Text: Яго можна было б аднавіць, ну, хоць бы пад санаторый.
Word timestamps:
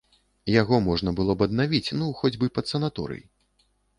Яго 0.61 0.79
можна 0.85 1.13
было 1.19 1.35
б 1.41 1.47
аднавіць, 1.49 1.93
ну, 2.01 2.09
хоць 2.21 2.33
бы 2.39 2.49
пад 2.57 2.65
санаторый. 2.75 3.21